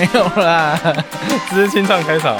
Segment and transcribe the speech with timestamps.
[0.00, 0.80] 没有啦，
[1.52, 2.34] 只是清唱开场。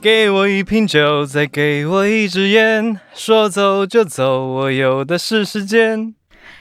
[0.00, 6.14] 给我一瓶酒，再给我一支烟，说走就走，我有的是时间。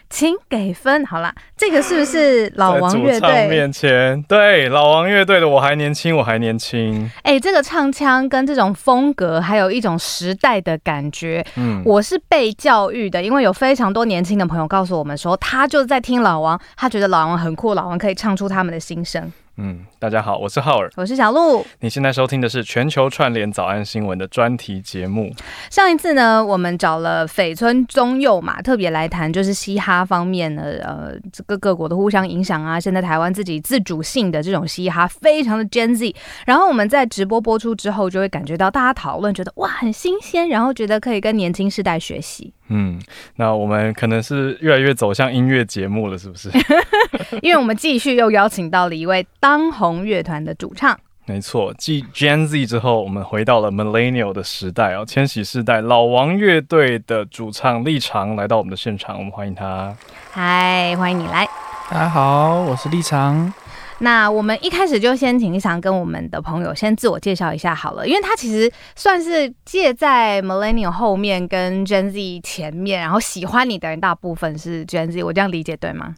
[0.10, 1.06] 请给分。
[1.06, 3.48] 好啦，这个是不是 老王乐队？
[3.48, 7.10] 面前，对老王乐队的我还年轻，我还年轻。
[7.24, 19.32] 哎、这个唱腔跟这种风格，还有一种时代的感觉，嗯，我是被教育的，因为有非常多年轻的朋友告诉我们说，他就在听老王，他觉得老王很酷，老王可以唱出他们的心声。
[19.58, 20.92] 嗯，大家好，我是浩尔。
[20.98, 21.66] 我是小鹿。
[21.80, 25.34] 你现在收听的是全球串联早安新闻的专题节目。
[25.72, 32.78] 上一次呢，我们找了绯村中佑嘛，特别来谈就是嘻哈方面的，呃，这个各国的互相影响啊。
[32.78, 36.14] 现在台湾自己自主性的这种嘻哈，非常的 Gen Z。
[36.46, 42.54] 然后我们在直播播出之后，就会感觉到大家讨论，觉得哇很新鲜，然后觉得可以跟年轻世代学习。
[42.68, 43.00] 嗯，
[43.36, 46.50] 那我们可能是越来越走向音乐节目了，是不是？
[47.42, 51.00] 因为我们继续又邀请到了一位当红乐团的主唱。
[51.28, 59.96] 没错，继 Gen Z 之后，我们回到了 Millennial 的时代哦，千禧世代老王乐队的主唱立长来到我们的现场，我们欢迎他。
[60.32, 61.48] 嗨，欢迎你来。
[61.90, 63.52] 大家好，我是立长。
[64.00, 76.16] 那我们一开始就先请一常跟我们的朋友先自我介绍一下好了，因为他其实算是介在 Millennial 后面跟 Gen Z 前面，然后喜欢你的人大部分是 Gen Z，我这样理解对吗？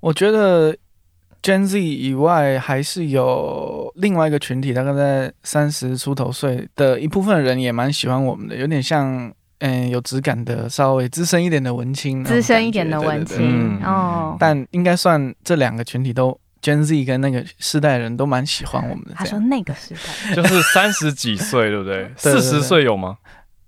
[0.00, 0.76] 我觉得
[1.42, 14.36] Gen Z 以外，还是有另外一个群体，大概在三十出头岁的一部分人也蛮喜欢我们的，有点像嗯有质感的，稍微资深一点的文青，资深一点的文青嗯哦。
[14.38, 19.12] 但应该算这两个群体都 Gen Z 跟那个世代人都蛮喜欢我们的。
[19.14, 22.10] 他说，那个时代， 就是三十几岁，对不 对？
[22.16, 23.16] 四十岁有吗？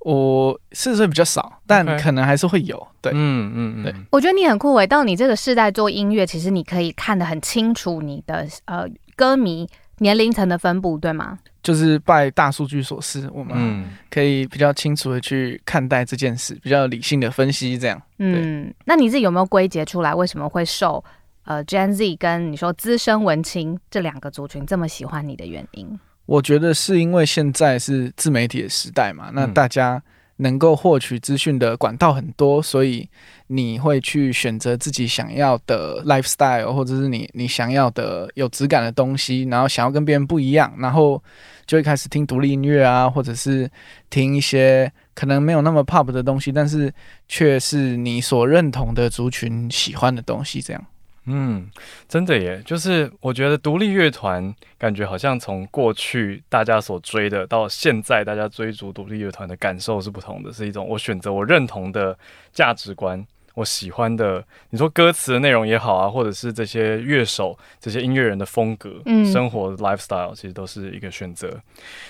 [0.01, 2.87] 我四十岁比较少，但可能还是会有。
[3.01, 4.87] 对，嗯嗯对嗯，我觉得你很酷诶。
[4.87, 11.39] 到你这个世代做音乐，其实你可以看得很清楚你的呃歌迷年龄层的分布，对吗？
[11.63, 18.03] 就是拜大数据所赐，我们嗯，可以比较清楚的去看待这件事，比较理性的分析这样。
[18.19, 21.03] 嗯，那你自己有没有归结出来，为什么会受
[21.45, 25.99] 呃 Gen Z 跟你说资深文青这两个族群这么喜欢你的原因？
[26.27, 30.03] 我觉得是因为现在是自媒体的时代嘛，那嗯大家
[30.37, 33.09] 能够获取资讯的管道很多，所以
[33.49, 41.23] 你会去选择自己想要的 lifestyle，或者是你你想要的有质感的东西，然后想要跟别人不一样，然后
[41.67, 43.71] 就会开始听独立音乐啊，或者是
[44.09, 46.93] 听一些可能没有那么 pop 的东西，但是
[47.29, 50.85] 却是你所认同的族群喜欢的东西，这样。
[51.27, 51.71] 嗯，
[52.09, 62.19] 真的耶，就是我觉得独立乐团感觉好像从过去大家所追的，到现在大家追逐独立乐团的感受是不同的，是一种我选择我认同的
[62.53, 63.25] 价值观，
[63.55, 71.61] 我喜欢的，你说歌词的内容也好啊，或者是这些乐手、这些音乐人的风格、嗯生活 lifestyle，其实都是一个选择。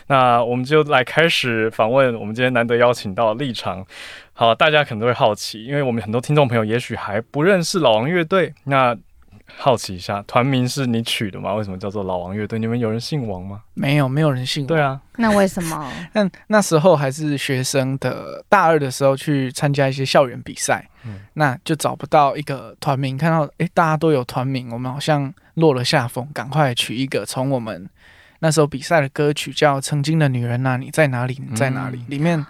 [0.06, 3.84] 那我们就来开始访问我们今天难得邀请到的立场。
[4.34, 8.97] 好，大家可能都会好奇，因为我们很多听众朋友也许还不认识老王乐队，那
[9.58, 11.54] 好奇一下，团名是你取的吗？
[11.54, 12.58] 为什么叫做老王乐队？
[12.58, 13.62] 你们有人姓王吗？
[13.74, 14.66] 没有，没有人姓王。
[14.66, 15.92] 对啊，那为什么？
[16.12, 27.88] 但那时候还是学生的大二的时候去参加一些校园比赛，嗯那就找不到一个团名，看到诶大家都有团名，我们好像落了下风，赶快取一个从我们
[28.41, 31.41] 那时候比赛的歌曲叫《曾经的女人那、你在哪里？
[31.48, 31.98] 你在哪里？
[31.98, 32.44] 嗯里面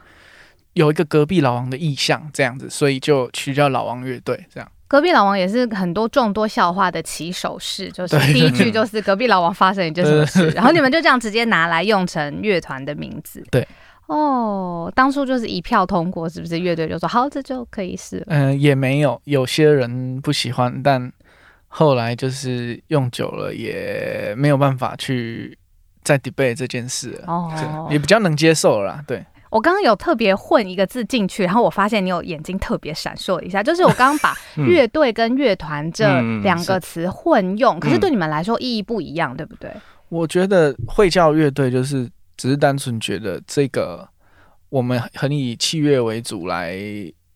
[0.72, 4.66] 有一个隔壁老王的意象，这样子，所以就取叫老王乐队这样。
[4.92, 13.42] 隔壁老王也是很多众多笑话的起手式，就是第一句就是隔壁老王发生一件什么事， 然后你们就这样直接拿来用成乐团的名字。
[13.50, 13.66] 对。
[14.08, 16.58] 哦，当初就是一票通过，是不是？
[16.58, 18.26] 乐队就说好，这就可以是了。
[18.28, 21.10] 嗯、也没有，有些人不喜欢，但
[21.68, 25.56] 后来就是用久了，也没有办法去
[26.02, 27.24] 再 debate 这件事了。
[27.28, 39.70] 哦这，也比较能接受了啦，对，我刚刚有特别混一个字进去，然后我发现你有眼睛特别闪烁一下，就是我刚刚把 嗯乐队跟乐团这嗯两个词混用，可是嗯对你们来说意义不一样，对不对？
[40.08, 44.08] 我觉得会叫乐队就是只是单纯觉得这个
[44.70, 46.74] 我们很以器乐为主来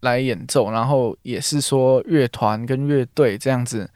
[0.00, 3.88] 来演奏，然后也是说乐团跟乐队这样子，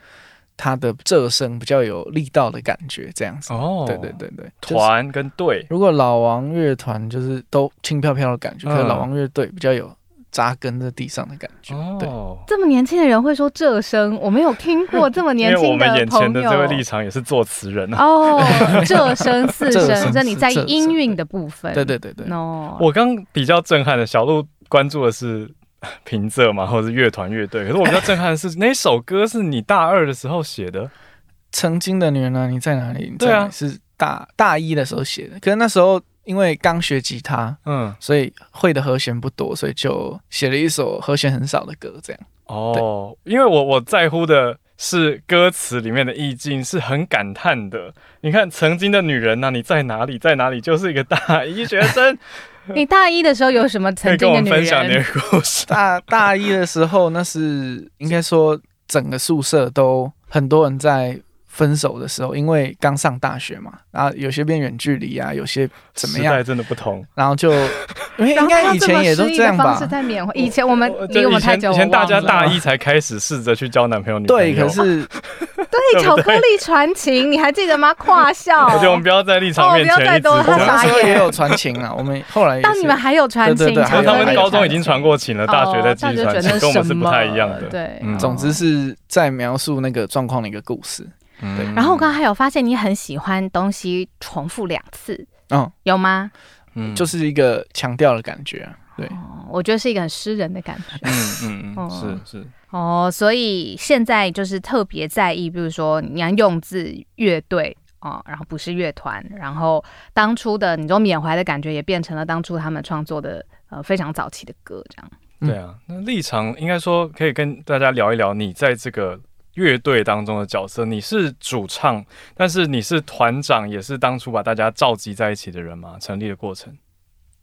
[0.63, 3.51] 它的仄声比较有力道的感觉，这样子。
[3.55, 9.91] 哦，对对，对对，就是团跟队，如果老王乐团就是都轻飘飘的感觉，可是嗯老王乐队比较有
[10.31, 11.75] 扎根在地上的感觉。
[11.99, 16.51] 对，哦，这么年轻的人会说这声，我没有听过这么因为我年轻们眼前朋友。
[16.51, 18.05] 的这位立场也是作词人啊。
[18.05, 18.43] 哦，
[18.85, 21.73] 这声四声， 这你在音韵的部分。
[21.73, 25.51] 对对对对，，no，我刚比较震撼的，小鹿关注的是
[26.05, 27.65] 平仄嘛，或者是乐团乐队。
[27.65, 30.91] 可是我比较震撼的是，那首歌是你大二的时候写的。
[31.53, 33.13] 曾经的女人啊，你在哪里？
[33.19, 42.23] 对啊是大大一的时候写的，可是那时候因为刚学吉他，嗯，所以会的和弦不多，所以就写了一首和弦很少的歌，这样。
[42.47, 47.93] 哦，因为我我在乎的是歌词里面的意境是很感叹的。
[48.23, 50.19] 你看，曾经的女人呐、你在哪里？
[50.19, 50.59] 在哪里？
[50.59, 52.17] 就是一个大一学生，
[52.75, 55.05] 你大一的时候有什么曾经的女们分享你的人？
[55.31, 55.67] 故事。
[55.67, 67.05] 大大一的时候，那是应该说整个宿舍都很多人在分手的时候，因为刚上大学嘛，然后有些变远距离啊，有些怎么样时代，真的不同。
[67.15, 67.51] 然后就
[68.17, 69.87] 因为应该以前也都这样吧式。
[69.87, 70.33] 在缅怀。
[70.35, 74.43] 以前我们离我们太久，前以前我忘了大家大一才开始试着去交男朋友女朋友。
[74.43, 75.05] 对，可是
[75.57, 77.93] 对巧克力传情，你还记得吗？
[77.95, 78.67] 跨校。
[78.67, 87.63] 我觉得我们不要在立场面前哦不要再多他也有传情啊，我们后来当你们还有传情，对对对他们高中已经传过情了，大学在继续传情，跟我们是不太一样的。
[87.63, 91.07] 对嗯总之是在描述那个状况的一个故事。
[91.43, 96.31] 嗯然后我刚刚还有发现你很喜欢东西重复两次，嗯，有吗？
[96.75, 98.77] 嗯就是一个强调的感觉啊。
[98.97, 100.85] 对，哦，我觉得是一个很诗人的感觉。
[101.03, 109.83] 嗯嗯哦嗯， 是是，哦，所以现在就是特别在意，比如说你要用字乐队哦，然后不是乐团，然后
[110.13, 115.11] 当初的你这种缅怀的感觉也变成了当初他们创作的呃非常早期的歌，这样。
[115.41, 115.75] 嗯对啊。
[115.87, 119.19] 那立场应该说可以跟大家聊一聊你在这个
[119.55, 120.85] 乐队当中的角色。
[120.85, 122.05] 你是主唱，
[122.35, 125.97] 但是你是团长，也是当初把大家召集在一起的人吗？
[126.01, 126.77] 成立的过程。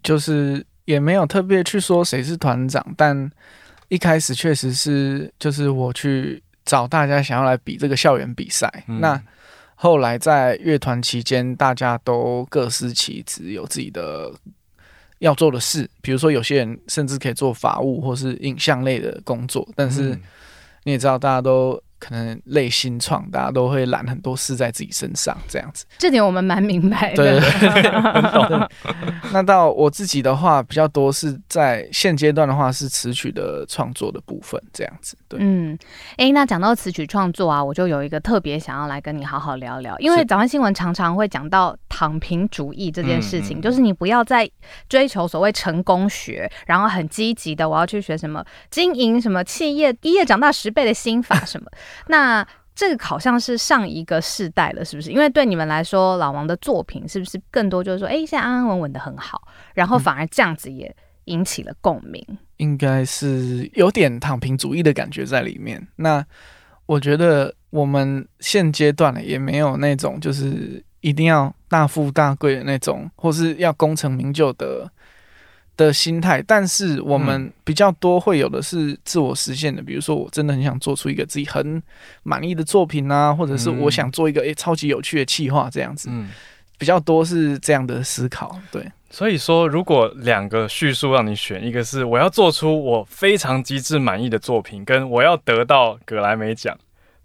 [0.03, 3.29] 就是也没有特别去说谁是团长，但
[3.89, 8.71] 一开始确实是就是我去找大家想要来比这个校园比赛。
[8.87, 9.21] 嗯那
[9.79, 14.33] 后来在乐团期间，大家都各司其职，有自己的
[15.19, 15.87] 要做的事。
[16.01, 20.21] 比如说，有些人甚至可以做法务或是影像类的工作，但是嗯
[20.83, 25.85] 你也知道，大家都可能类新创，大家都会揽很多事在自己身上，这样子。
[25.97, 27.41] 这点我们蛮明白对的。
[27.41, 27.81] 对
[28.47, 28.67] 对。
[29.33, 35.17] 那到我自己的话，比较多是在现阶段的话是词曲的创作的部分，这样子。
[35.27, 35.77] 对，嗯，
[36.17, 44.49] 诶，那讲到词曲创作啊，我就有一个特别想要来跟你好好聊聊，因为早安新闻常常会讲到躺平主义这件事情，嗯嗯就是你不要再
[44.87, 51.69] 追求所谓成功学，然后很积极的我要去学什么经营什么企业一夜长大十倍的心法什么，
[52.07, 52.47] 那。
[52.79, 55.09] 这个好像是上一个世代了，是不是？
[55.09, 59.41] 因为对你们来说，老王的作品是不是更多就是说，诶，现在安安稳稳的很好，
[59.73, 62.23] 然后反而这样子也引起了共鸣。
[62.57, 65.87] 应该是有点躺平主义的感觉在里面。
[65.95, 66.23] 那
[66.85, 74.87] 我觉得我们现阶段呢，也没有那种就是一定要大富大贵的那种，或是要功成名就的。
[75.77, 81.81] 的心态，但是我们比较多会有的是自我实现的，比如说我真的很想做出一个自己很
[82.23, 86.29] 满意的作品啊，或者是我想做一个诶、超级有趣的企划这样子，嗯，
[86.77, 88.59] 比较多是这样的思考。
[88.71, 96.75] 对，所以说，如果两个叙述让你选，一个是我要做出我非常极致满意的作品，跟我要得到格莱美奖，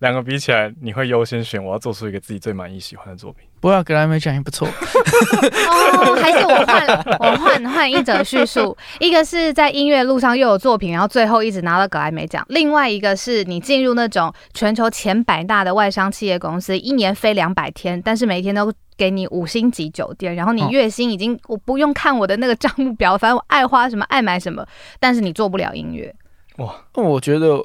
[0.02, 3.48] 两个比起来，你会优先选我要做出一个自己最满意、喜欢的作品？
[3.60, 4.66] 不过格莱美奖也不错。
[5.70, 6.86] 哦，还是我换
[7.30, 18.72] 我换换一则叙述，一个是在音乐路上又有作品，然后最后一直拿到格莱美奖；另外一个是你进入那种全球前百大的外商企业公司，一年飞两百天，但是每天都。
[18.94, 24.64] 给你五星级酒店，然后你哦月薪已经我不用看我的那个账目表，反正我爱花什么爱买什么，
[25.00, 26.14] 但是你做不了音乐。
[26.58, 27.58] 哇我觉得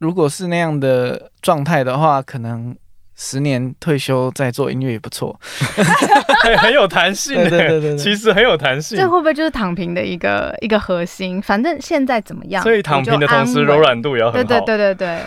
[0.00, 2.74] 如果是那样的状态的话，可能
[3.14, 5.38] 十年退休再做音乐也不错。
[6.42, 9.06] 很 很有弹性对对对的，对对其实很有弹性这。
[9.06, 11.40] 会不会就是躺平的一个一个核心？
[11.42, 13.78] 反正现在怎么样，所以躺平的同时，柔。
[13.78, 14.48] 软度也要很好。
[14.48, 15.20] 对对对对对，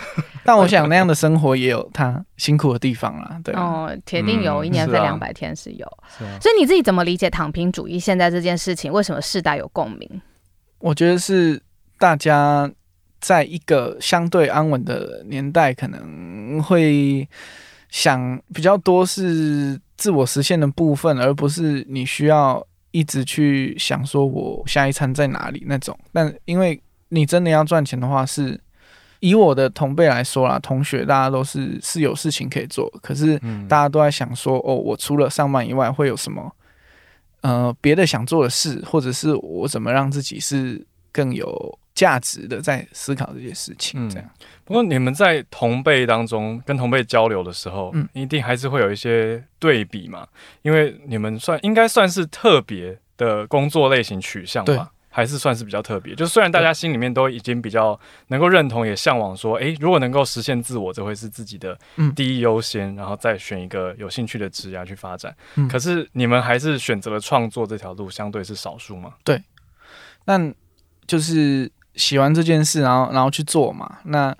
[0.44, 3.38] 但我想那样的生活也有它辛苦的地方啦。
[3.44, 5.86] 对啊，哦，铁定有，嗯一年是啊飞两百天是有。
[6.18, 8.90] 是啊所以你自己怎么理解躺平主义现在这件事情？
[8.90, 10.20] 为什么世代有共鸣？
[10.80, 11.62] 我觉得是
[11.98, 12.68] 大家
[13.24, 17.26] 在一个相对安稳的年代，可能会
[17.88, 25.98] 想比较多是自我实现的部分，而不是你需要一直去想说我下一餐在哪里那种。
[26.12, 26.78] 但因为
[27.08, 28.60] 你真的要赚钱的话，是
[29.20, 36.54] 以我的同辈来说啦，同学大家都是是有事情可以做，可是嗯大家都在想说，哦，我除了上班以外会有什么
[37.40, 44.30] 呃别的想做的事，或者是我怎么让自己是更有价值的在思考这些事情，嗯这样。
[44.64, 50.26] 不过你们在同辈当中跟同辈交流的时候，嗯一定还是会有一些对比嘛，
[50.62, 54.90] 因为你们算应该算是特别的工作类型取向吧。
[55.16, 57.96] 还是算是比较特别，就虽然大家心里面都已经比较
[58.26, 65.32] 能够认同，也向往说，诶，如果能够实现自我，这会是自己的嗯第一优先，然后再选一个有兴趣的职业去发展。
[65.54, 69.14] 嗯可是你们还是选择了创作这条路，相对是少数嘛？
[69.22, 69.40] 对，
[70.24, 70.52] 那
[71.06, 73.98] 就是喜欢这件事，然后然后去做嘛。
[74.04, 74.34] 那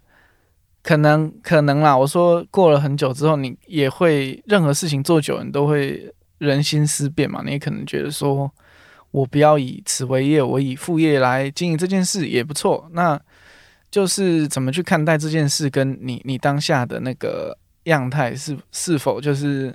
[0.82, 7.42] 可能可能啦，我说过了很久之后，你也会任何事情做久了，你都会人心思变嘛。
[7.44, 8.50] 你也可能觉得说，
[9.11, 12.88] 我不要以此为业，我以副业来经营这件事也不错。
[12.92, 13.20] 那
[13.90, 19.75] 就是怎么去看待这件事，跟你你当下的那个样态是是否就是。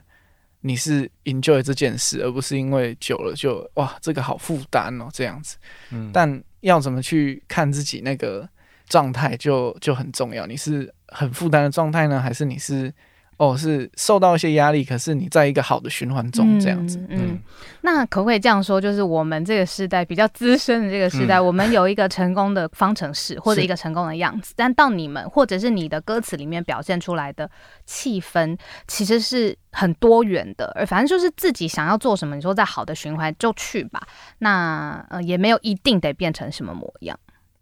[0.62, 5.56] 你是 enjoy 这件事，而不是因为久了就哇这个好负担哦这样子。
[5.90, 8.48] 嗯，但要怎么去看自己那个
[8.88, 10.46] 状态就就很重要。
[10.46, 12.94] 你是很负担的状态呢，还是你是
[13.40, 16.98] 哦是受到一些压力，可是你在一个好的循环中这样子？
[17.08, 17.40] 嗯，嗯
[17.82, 18.80] 那可不可以这样说？
[18.80, 27.50] 就是我们这个时代比较资深的这个时代，嗯我们有一个成功的方程式或者一个成功的样子，但到你们或者是你的歌词里面表现出来的
[27.86, 30.70] 气氛，其实是很多元的。
[30.76, 34.06] 而反正就是自己想要做什么，你说在好的循环就去吧。
[34.40, 37.18] 那呃也没有一定得变成什么模样。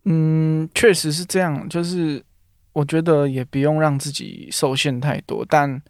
[0.05, 1.67] 嗯，确实是这样。
[1.69, 2.23] 就是
[2.77, 5.81] 我觉得也不用让自己受限太多，但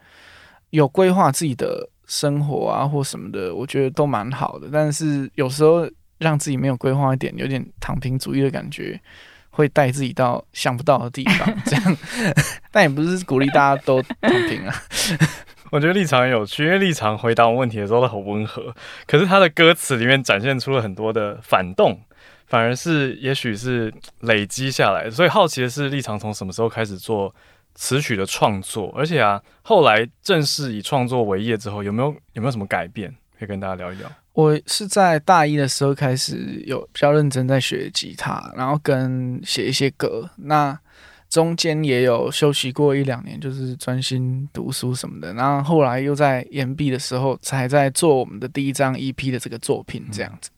[0.70, 4.70] 有规划自己的生活啊或什么的，我觉得都蛮好的。
[4.72, 5.86] 但是有时候
[6.18, 8.98] 让自己没有规划一点，有点躺平主义的感觉。
[9.50, 11.98] 会带自己到想不到的地方，这样，
[12.72, 14.76] 但也不是鼓励大家都躺平啊。
[15.72, 18.72] 我觉得立场很有趣，因为立场回答我问题的时候都很温和，
[19.08, 22.00] 可是他的歌词里面展现出了很多的反动，
[22.48, 25.10] 反而是也许是累积下来。
[25.10, 27.34] 所以好奇的是，立场从什么时候开始做
[27.76, 28.92] 词曲的创作？
[28.98, 33.14] 而且啊，后来正式以创作为业之后，有没有有没有什么改变？
[33.38, 34.10] 可以跟大家聊一聊。
[34.34, 40.30] 我是在大一的时候开始有比较认真在学吉他，然后跟写一些歌。
[40.38, 40.80] 那
[41.30, 45.34] 中间也有休息过一两年，就是专心读书什么的。
[45.34, 50.50] 然后后来又在研毕的时候，才在做我们的第一张 EP 的这个作品，这样子。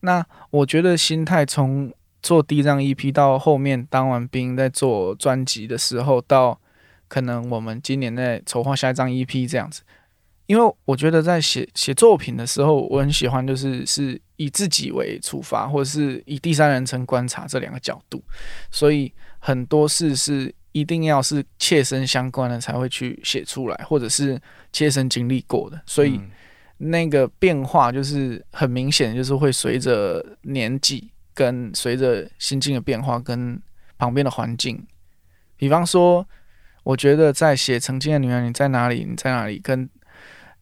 [0.00, 6.58] 那我觉得心态从做第一张 EP 到后面当完兵，在做专辑的时候，到
[7.06, 9.82] 可能我们今年在筹划下一张 EP 这样子。
[10.46, 18.22] 因为我觉得在写写作品的时候，我很喜欢就是是以自己为出发，或者是以第三人称观察这两个角度，
[18.70, 19.10] 所以
[19.46, 24.40] 很多事是一定要是切身相关的才会去写出来，或者是
[24.72, 26.30] 切身经历过的，所以嗯
[26.78, 33.60] 那个变化就是很明显，就是会随着年纪跟随着心境的变化跟
[33.98, 34.82] 旁边的环境，
[35.58, 36.26] 比方说，
[36.82, 39.04] 我觉得在写《曾经的女儿你在哪里？
[39.06, 39.86] 你在哪里？》跟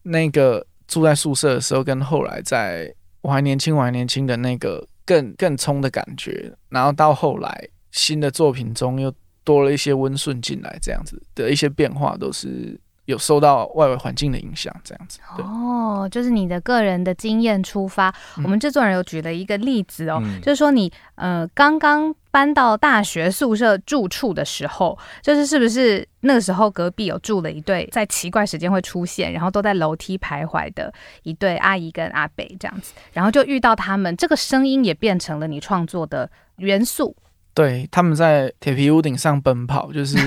[0.01, 9.13] 那个住在宿舍的时候，跟后来在我还年轻，我还年轻的那个更更冲的感觉，然后到后来新的作品中又
[9.45, 15.19] 多了一些温顺进来，这样子的一些变化，都是有受到外围环境的影响，这样子。
[15.37, 18.09] 对，哦，就是你的个人的经验出发。
[18.37, 37.15] 嗯我们制作人有举了一个例子哦，嗯就是说你呃刚刚搬到大学宿舍住处的时候，就是是不是那个时候隔壁有住了一对在奇怪时间会出现，然后都在楼梯徘徊的一对阿姨跟阿北这样子，然后就遇到他们，这个声音也变成了你创作的元素。
[37.53, 40.17] 对，他们在铁皮屋顶上奔跑，就是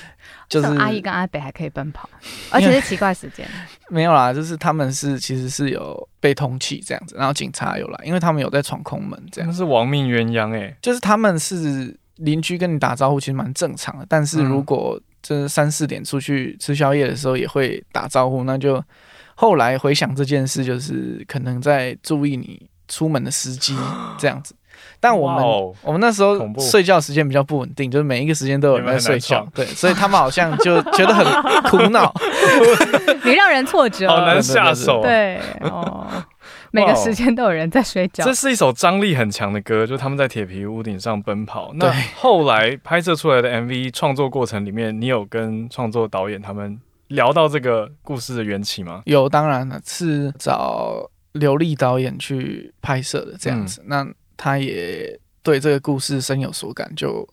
[0.48, 2.08] 就是阿姨跟阿北还可以奔跑，
[2.50, 3.48] 而且是奇怪时间。
[3.88, 14.06] 没有啦，就是他们是其实是有被通缉这样子，然后警察有来，因为他们有在闯空门这样那，是亡命鸳鸯哎、就是他们是邻居跟你打招呼，其实蛮正常的。
[14.08, 18.82] 但是如果这三四点出去吃宵夜的时候也会打招呼，那就
[19.34, 23.76] 后来回想这件事，就是可能在注意你出门的时机
[24.18, 24.54] 这样子。
[25.06, 32.12] 但我们、哦我们那时候睡觉时间比较不稳定，就是每一个时间都有人在睡觉对，所以他们好像就觉得很苦恼。
[33.24, 35.02] 你让人挫折， 好难下手、啊。
[35.02, 36.04] 对哦，
[36.72, 38.34] 每个时间都有人在睡觉 这。
[38.34, 41.70] 是一首张力很强的歌，就是他们在铁皮屋顶上奔跑。
[41.74, 49.02] 那后来拍摄出来的 MV 创作过程里面，你有跟创作导演他们聊到这个故事的缘起吗？
[49.04, 53.82] 有，当然了，是找刘丽导演去拍摄的这样子。
[53.86, 54.04] 那
[54.36, 57.26] 他也对这个故事深有所感，就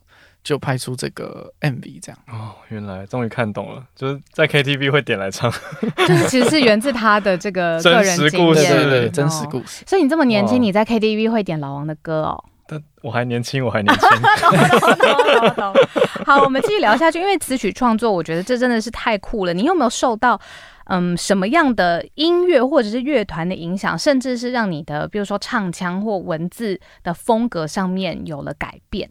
[0.44, 2.20] 就拍出这个 MV 这样。
[2.28, 5.52] 哦，原来终于看懂了，就是在 KTV 会点来唱。
[6.08, 9.84] 就是其实是源自他的这个真 个人实故事经验，对对对，哦真实故事。
[9.88, 12.44] 所以你这么年轻，你在 KTV 会点老王的歌哦？
[12.66, 14.10] 但我还年轻，我还年轻。
[16.26, 19.54] 好，我们继续聊下去，因为词曲创作，我觉得这真的是太酷了。
[19.54, 20.40] 你有没有受到
[20.86, 29.10] 嗯什么样的音乐或者是乐团的影响，甚至是让你的比如说唱腔或文字的风格上面有了改变？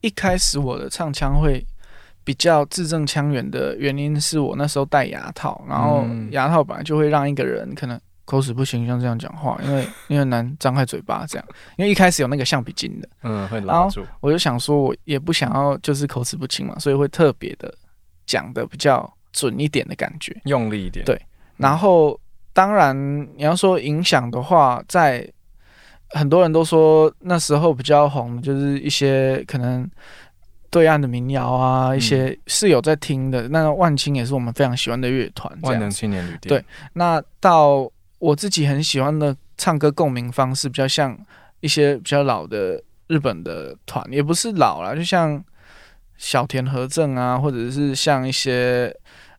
[0.00, 1.66] 一开始我的唱腔会
[2.22, 11.46] 比较字正腔圆的原因是我那时候戴牙套，然后嗯牙套本来就会让一个人可能口齿不清，像这样讲话，因为 因为难张开嘴巴这样。
[11.76, 14.02] 因为一开始有那个橡皮筋的，嗯，会拉住。
[14.20, 17.74] 我就想说，我也不想要就是口齿不清嘛，所以会特别的
[18.26, 20.34] 讲的比较准一点的感觉。
[20.44, 21.04] 用力一点。
[21.04, 21.20] 对
[21.58, 22.18] 然后，
[22.54, 22.96] 当然
[23.36, 25.30] 你要说影响的话，在
[26.10, 29.88] 很多人都说那时候比较红，就是一些可能
[30.70, 33.48] 对岸的民谣啊，一些是有在听的。
[33.48, 35.90] 那万青也是我们非常喜欢的乐团，万能。
[35.90, 36.48] 青年旅店。
[36.48, 36.64] 对
[36.94, 41.16] 那到我自己很喜欢的唱歌共鸣方式，比较像
[41.60, 45.42] 一些比较老的日本的团，也不是老了，就像
[46.16, 48.94] 小田和正啊，或者是像一些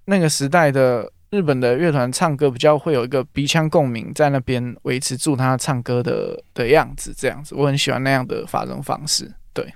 [0.06, 9.32] 那个时代的日本的乐团唱歌，比较会有一个鼻腔共鸣在那边维持住他唱歌的的样子，这样子，我很喜欢那样的发声方式。
[9.54, 9.74] 对，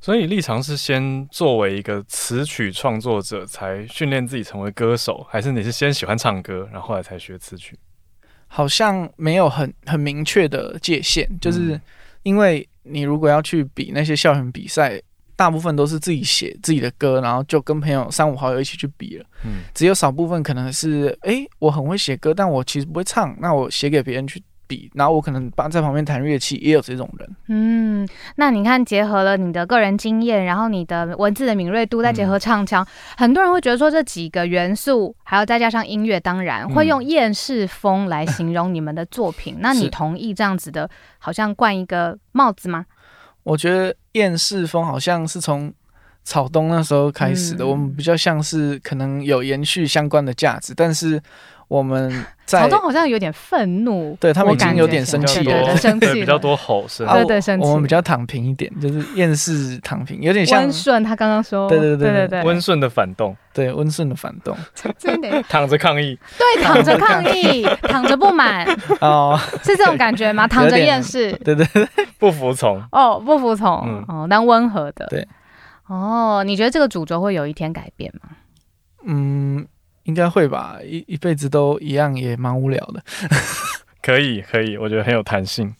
[0.00, 7.78] 所以立场是先作为一个词曲创作者，才训练自己成为歌手，还是你是先喜欢唱歌，然后后来才学词曲？
[8.46, 11.80] 好像没有很很明确的界限，就是嗯
[12.24, 15.00] 因为你如果要去比那些校园比赛，
[15.40, 19.24] 大部分都是自己写自己的歌，然后就跟朋友三五好友一起去比了。
[19.46, 27.36] 嗯，只有少部分可能是，诶，我很会写歌，但我其实不会唱，那我写给别人去比，然后我可能帮在旁边弹乐器，也有这种人。
[27.48, 28.06] 嗯，
[28.36, 39.56] 那你看，结合了你的个人经验，然后你的文字的敏锐度，再结合唱腔，很多人会觉得说这几个元素，还要再加上音乐，当然会用厌世风来形容你们的作品。
[39.64, 42.84] 那你同意这样子的，好像冠一个帽子吗？
[43.42, 45.72] 我觉得厌世风好像是从
[46.22, 47.68] 草东那时候开始的，嗯。
[47.68, 51.20] 我们比较像是可能有延续相关的价值，但是
[51.70, 52.10] 我们
[52.44, 57.06] 在草东好像有点愤怒，对他们我感觉已经有点生气了对对对，生气对，比较多吼声。
[57.06, 57.64] 啊对对生气。
[57.64, 61.04] 我们比较躺平一点，就是厌世躺平，有点像温顺。
[61.04, 64.56] 他刚刚说，对对对对对温顺的反动，对温顺的反动。
[64.98, 65.40] 真的。
[65.48, 66.18] 躺着抗议。
[66.36, 68.66] 对，躺着抗议， 躺着不满，
[69.00, 70.48] 哦，是这种感觉吗？
[70.48, 71.86] 躺着厌世，对对对，
[72.18, 72.82] 不服从。
[72.90, 74.04] 哦，不服从，嗯。
[74.08, 75.24] 哦，但温和的，对，
[75.86, 78.30] 哦，你觉得这个主轴会有一天改变吗？
[79.06, 79.64] 嗯，
[80.10, 83.00] 应该会吧，一一辈子都一样，也蛮无聊的。
[84.02, 85.72] 可以，可以，我觉得很有弹性。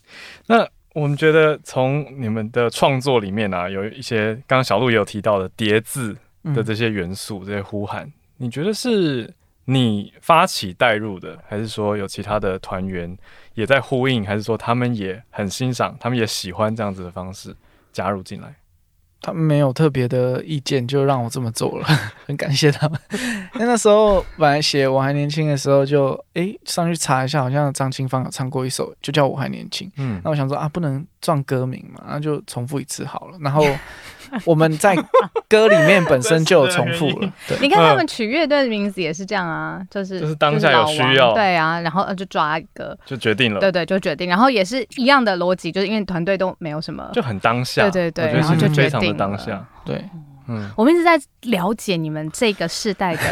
[0.47, 0.65] 那
[0.95, 9.33] 我们觉得从你们的创作里面啊，有一些刚刚小鹿也有提到的叠字嗯的这些元素、这些呼喊，你觉得是
[9.65, 13.17] 你发起带入的，还是说有其他的团员
[13.55, 17.57] 也在呼应，还是说他们也很欣赏，他们也喜欢这样子的方式
[17.93, 18.55] 加入进来？
[19.23, 21.87] 他们没有特别的意见，就让我这么做了，
[22.27, 22.99] 很感谢他们。
[23.55, 29.87] 因为那时候本来写《我还年轻》的时候就，诶上去查一下，好像张清芳有唱过一首，就叫《我还年轻》。
[29.97, 33.39] 嗯那我想说啊，不能撞歌名嘛，那就重复一次好了。
[33.41, 33.65] 然后
[34.45, 34.97] 我们在
[35.49, 41.35] 歌里面本身就有重复了， 对，你看他们取乐队的名字也是这样啊，就是就是当下有需要。
[41.35, 47.83] 对啊，然后呃就抓一个，就决定了，对对，就决定，然后也是一样的逻辑，就是因为团队都没有什么，就很当下。
[47.89, 49.19] 对对对我觉得然后是非常的就决定了。
[49.19, 49.67] 当下。
[49.85, 50.05] 对，
[50.49, 53.23] 嗯，我们一直在了解你们这个世代的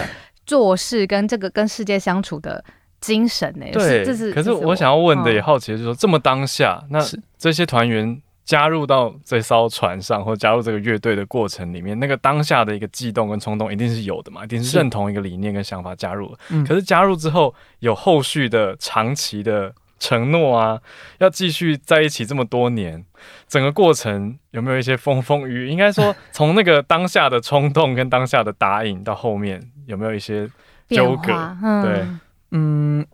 [0.46, 2.64] 做事跟这个跟世界相处的
[3.00, 6.98] 精神呢、对，这是可是我想要问的也嗯好奇就是说，这么当下，那
[7.38, 16.38] 这些团员加入到这艘船上，或加入这个乐队的过程里面，那个当下的一个悸动跟冲动一定是有的嘛，一定是是认同一个理念跟想法加入了。
[16.48, 20.80] 嗯可是加入之后，有后续的长期的承诺啊，
[21.18, 23.04] 要继续在一起这么多年，
[23.46, 25.68] 整个过程有没有一些风风雨雨？
[25.68, 30.48] 应该说， 从那个当下的冲动跟当下的答应到后面，有没有一些
[30.88, 32.06] 纠葛，嗯，对
[32.52, 33.06] 嗯，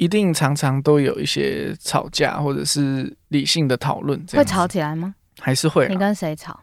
[0.00, 5.14] 一定常常都有一些吵架或者是理性的讨论，这会样子吵起来吗？
[5.38, 6.58] 还是会啊你跟谁吵？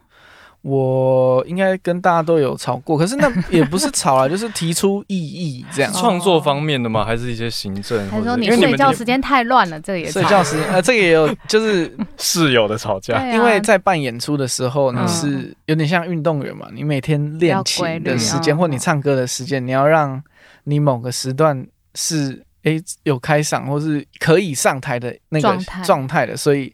[0.63, 5.93] 我应该跟大家都有吵过，可是那 也不是吵啊，就是提出异议这样。
[5.93, 7.05] 创作方面的吗？
[7.05, 8.09] 还是一些行政？
[8.09, 20.21] 还是说你睡觉时间太乱了，这个也吵睡觉时，呃，这个也有，就是 室友的吵架，因为在办演出的时候，你嗯是有点像运动员嘛，你每天练琴的时间嗯或你唱歌的时间，你要让
[20.63, 26.73] 你某个时段是诶有开嗓或是可以上台的那个状态的，所以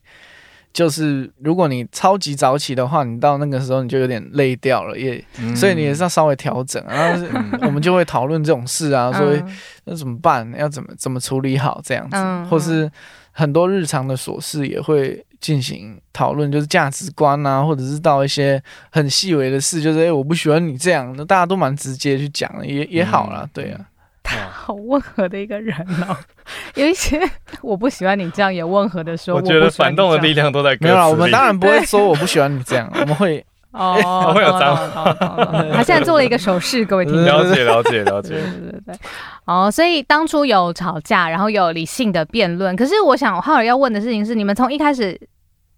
[0.73, 9.43] 就是如果你超级早起的话，你到那个时候你就有点累掉了，也嗯所以你也是要稍微调整， 然后是嗯我们就会讨论这种事啊，所以
[9.85, 10.51] 那怎么办？
[10.57, 12.91] 要怎么怎么处理好这样子，嗯或是
[13.31, 23.79] 很多日常的琐事也会进行讨论，就是价值观啊，或者是到一些很细微的事，就是哎、我不喜欢你这样，那大家都蛮直接去讲的，也也好啦，嗯对啊。
[24.25, 25.75] 哇好温和的一个人
[26.07, 26.15] 哦，
[26.75, 27.21] 有一些
[27.61, 37.25] 我不喜欢你这样，也温和的说，我觉得反动的力量都在歌没有啦，词里我们当然不会说我不喜欢你这样，我们会 哦， 会有懂了懂了懂了懂了他现在做了一个手势，各位听众。
[37.25, 38.29] 了解了解了解。
[38.29, 38.95] 对对对，
[39.45, 42.75] 哦，所以当初有吵架，然后有理性的辩论。
[42.75, 45.19] 可是我想浩尔要问的事情是，你们从一开始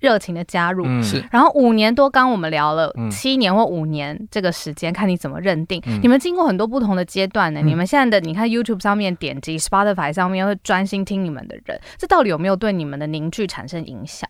[0.05, 1.03] 热情的加入，嗯。
[1.03, 1.23] 是。
[1.31, 3.09] 然后五年多，刚我们聊了嗯。
[3.09, 5.81] 七年或五年这个时间，看你怎么认定。
[5.87, 5.99] 嗯。
[6.03, 7.67] 你们经过很多不同的阶段呢，嗯。
[7.67, 14.29] 你们现在的你看 YouTube 上面点击，Spotify 上面会专心听你们的人，这到底有没有对你们的凝聚产生影响？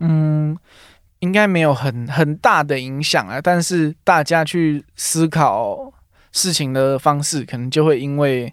[0.00, 0.58] 嗯，
[1.20, 5.92] 应该没有很很大的影响啊，但是大家去思考
[6.32, 8.52] 事情的方式，可能就会因为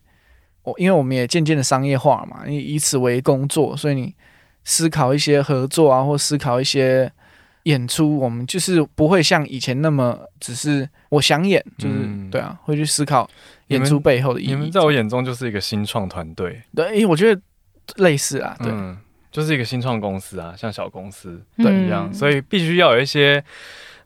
[0.64, 4.16] 我，因为我们也渐渐的商业化嘛，以以此为工作，所以你
[4.64, 7.12] 思考一些合作啊，或思考一些
[7.64, 12.30] 演出，我们就是不会像以前那么只是我想演，就是、嗯。
[12.32, 13.30] 对啊，会去思考
[13.68, 14.48] 演出背后的意义。
[14.48, 17.42] 你们在我眼中就是一个新创团队，对，因为我觉得
[17.98, 18.98] 类似啊，对，嗯，
[19.32, 21.86] 就是一个新创公司啊，像小公司对。
[21.86, 23.44] 一样，所以必须要有一些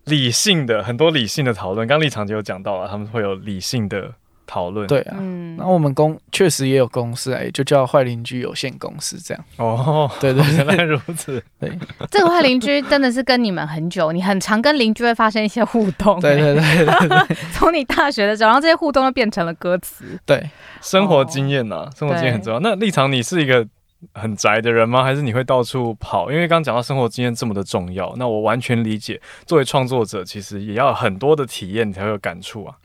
[0.05, 1.87] 理性的，很多理性的讨论。
[1.87, 4.13] 刚立场就有讲到了，他们会有理性的
[4.45, 4.88] 讨论。
[4.88, 5.15] 对啊。
[5.19, 9.43] 嗯然后我们公确实也有公司哎，就叫坏邻居有限公司这样。
[9.58, 11.41] 哦，对对原来如此。
[11.60, 11.71] 对
[12.12, 20.19] 这个坏邻居真的是跟你们很久，你很常跟邻居会发生一些互动、对对对对对 从你大学的时候，然后这些互动都变成了歌词。
[20.25, 20.49] 对，
[20.81, 22.60] 生活经验呐、生活经验很重要。
[22.60, 23.65] 那立场，你是一个
[24.13, 25.03] 很宅的人吗？
[25.03, 26.29] 还是你会到处跑？
[26.29, 29.21] 因为刚刚讲到生活经验这么的重要，那我完全理解。
[29.45, 32.75] 作为创作者，其实也要很多的体验，你才会有感触啊。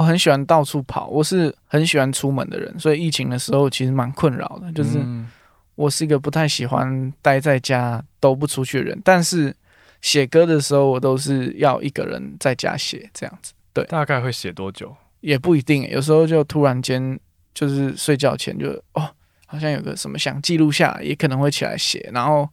[0.00, 5.28] 我很喜欢到处跑，我是很喜欢出门的人，所以疫情的时候其实蛮困扰的，就是嗯
[5.74, 9.54] 我是一个不太喜欢待在家都不出去的人，但是
[10.00, 14.96] 写歌的时候我都是要一个人在家写这样子，对大概会写多久？
[15.20, 17.20] 也不一定，有时候就突然间
[17.52, 19.06] 就是睡觉前就哦，
[19.44, 22.48] 好像有个什么想记录下来，也可能会起来写，然后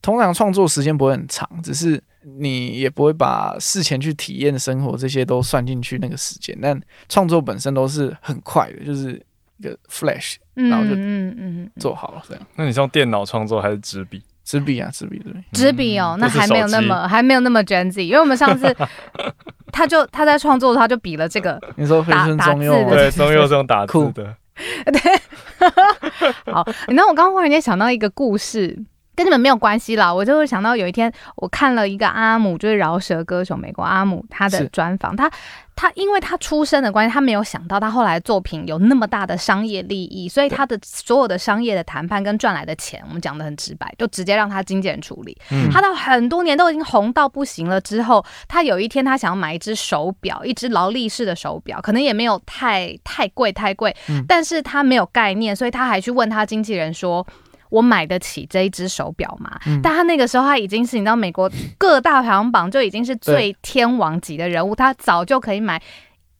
[0.00, 6.78] 通常创作时间不会很长，只是你也不会把事前去体验生活这些都算进去那个时间，但
[7.08, 9.20] 创作本身都是很快的，就是
[9.58, 12.46] 一个 flash 嗯然后就嗯嗯嗯，做好了这样。
[12.56, 14.22] 那你是用电脑创作还是纸笔？
[14.42, 18.74] 纸笔啊，纸笔对，纸笔哦，那还没有那么还没有那么 Gen Z，因为我们上次
[19.70, 24.34] 他就他在创作，他就比了这个你说飞打春中右吗打字对，中右这种打字的。
[24.92, 25.20] 对。
[26.52, 28.76] 好，你知道我刚刚忽然间想到一个故事，
[29.20, 30.12] 跟你们没有关系啦。
[30.12, 35.30] 我就会想到有一天我看了一个阿姆，就是饶舌歌手美国阿姆他的专访，他
[35.76, 45.36] 他因为他出身的关系，他没有想到他后来作品有那么大的商业利益，所以他的所有的商业的谈判跟赚来的钱，我们讲的很直白，就直接让他经纪人处理。
[45.50, 57.26] 嗯他到很多年都已经红到不行了之后，他有一天他想要买一只手表，一只劳力士的手表，可能也没有太太贵太贵，嗯但是他没有概念，所以他还去问他经纪人说。
[57.70, 59.58] 我买得起这一只手表吗？
[59.66, 65.80] 嗯但他那个时候他已经是你知道美国各大排行榜就已经是最天王级的人物，他早就可以买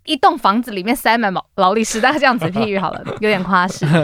[0.04, 3.86] 一栋房子里面塞满劳劳力士，大概这样子譬喻好了，有点夸饰。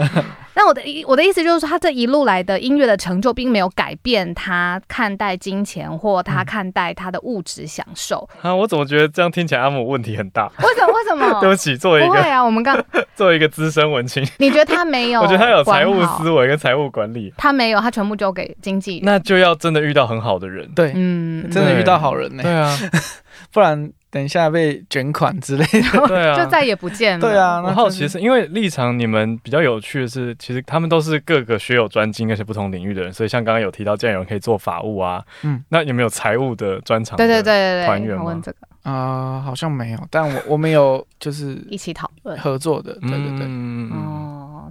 [0.57, 8.27] 那我的意我的意思就是说，他这一路来的音乐的成就，并没有改变他看待金钱或他看待他的物质享受。
[8.41, 10.51] 啊，我怎么觉得这样听起来阿姆问题很大？
[10.63, 10.93] 为什么？
[10.93, 11.39] 为什么？
[11.39, 12.75] 对不起，作为一个不会啊，我们刚
[13.13, 15.21] 作为一个资深文青，你觉得他没有？
[15.21, 19.05] 我觉得他有财务思维跟财务管理，他没有，他全部交给经纪人。
[19.05, 20.67] 那就要真的遇到很好的人。
[20.73, 22.75] 对，嗯，真的遇到好人呢、对啊，
[23.53, 26.07] 不然等一下被卷款之类的。
[26.07, 27.27] 对啊，就再也不见了。
[27.27, 37.17] 对，啊，那我好真奇是因为立场，你们比较有趣的是，其实他们都是各个学有专精，而且不同领域的人，所以像刚刚有提到，竟然有人可以做法务啊，嗯，那有没有财务的专长？
[37.17, 42.39] 对对对，对对，团员吗我问这个啊、好像没有，但我我们有就是一起讨论。
[42.39, 44.16] 合作的，对对对，嗯，哦，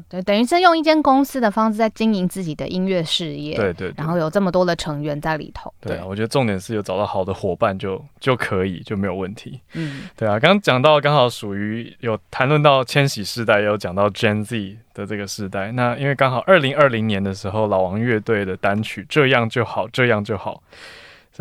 [0.09, 3.57] 对，等于是用一间公司的方式在经营自己的音乐事业。
[3.57, 5.73] 对对对然后有这么多的成员在里头。
[5.81, 9.61] 对啊，我觉得重点是有找到好的伙伴就就可以就没有问题。
[9.75, 15.73] 嗯，对啊，刚刚讲到刚好属于有谈论到千禧世代，也有讲到 Gen Z 的这个世代。
[15.73, 20.63] 那因为刚好二零二零年的时候，老王乐队的单曲《这样就好，这样就好》，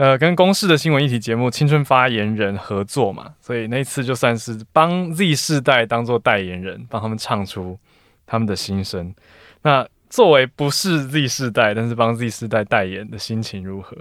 [0.04, 7.78] 呃，跟公视的新闻议题节目《青春发言人》合作嘛，所以那一次就算是帮 Z 世代当做代言人，帮他们唱出
[8.26, 9.14] 他们的心声。
[9.62, 13.98] 那作为不是 Z 世代，但是帮 Z 世代代言的心情如何？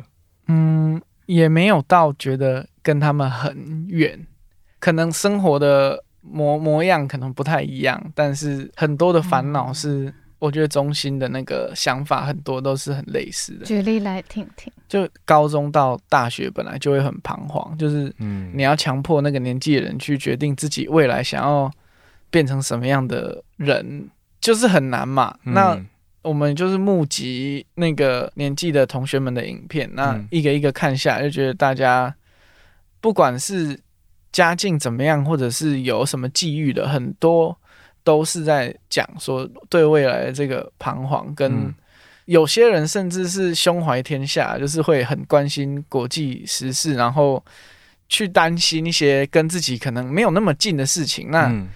[0.49, 4.27] 嗯，也没有到觉得跟他们很远，
[4.79, 10.13] 可能生活的模模样可能不太一样，但是很多的烦恼是。
[10.41, 13.65] 我觉得中心的那个想法很多都是很类似的。
[13.65, 14.71] 举例来听听。
[14.87, 21.71] 就高中到大学本来就会很彷徨，就是嗯你要强迫那个年纪的人去决定自己未来想要
[22.35, 25.39] 变成什么样的人，就是很难嘛。
[25.45, 25.87] 那嗯
[26.23, 30.27] 我们就是募集那个年纪的同学们的影片，那嗯。
[30.33, 32.13] 一个一个看下，就觉得大家
[33.01, 33.79] 不管是
[34.33, 37.57] 家境怎么样，或者是有什么际遇的，很多
[38.03, 41.75] 都是在讲说对未来的这个彷徨，跟嗯。
[42.25, 47.45] 有些人甚至是胸怀天下，就是会很关心国际时事，然后
[48.09, 51.69] 去担心一些跟自己可能没有那么近的事情，那嗯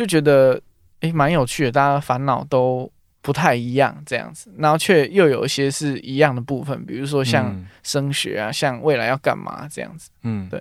[0.00, 0.58] 就觉得
[1.00, 10.08] 诶蛮有趣的，大家烦恼都不太一样这样子，然后却又有一些是一样的部分，比如说像嗯升学啊，像未来要干嘛这样子。
[10.22, 10.58] 嗯对，